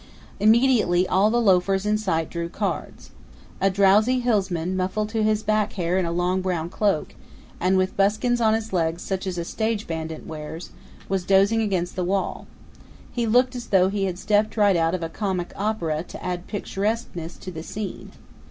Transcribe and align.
Immediately 0.39 1.07
all 1.07 1.29
the 1.29 1.39
loafers 1.39 1.85
in 1.85 1.95
sight 1.95 2.27
drew 2.31 2.49
cards. 2.49 3.11
A 3.61 3.69
drowsy 3.69 4.19
hillsman, 4.19 4.75
muffled 4.75 5.09
to 5.09 5.21
his 5.21 5.43
back 5.43 5.73
hair 5.73 5.95
in 5.99 6.05
a 6.07 6.11
long 6.11 6.41
brown 6.41 6.69
cloak, 6.69 7.13
and 7.59 7.77
with 7.77 7.95
buskins 7.95 8.41
on 8.41 8.55
his 8.55 8.73
legs 8.73 9.03
such 9.03 9.27
as 9.27 9.37
a 9.37 9.45
stage 9.45 9.85
bandit 9.85 10.25
wears, 10.25 10.71
was 11.07 11.23
dozing 11.23 11.61
against 11.61 11.95
the 11.95 12.03
wall. 12.03 12.47
He 13.11 13.27
looked 13.27 13.55
as 13.55 13.67
though 13.67 13.89
he 13.89 14.05
had 14.05 14.17
stepped 14.17 14.57
right 14.57 14.75
out 14.75 14.95
of 14.95 15.03
a 15.03 15.07
comic 15.07 15.53
opera 15.55 16.01
to 16.01 16.25
add 16.25 16.47
picturesqueness 16.47 17.37
to 17.37 17.51
the 17.51 17.61
scene. 17.61 18.11